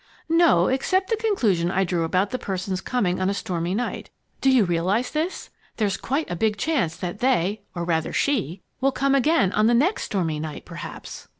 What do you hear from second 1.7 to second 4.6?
drew about the person's coming on a stormy night. Do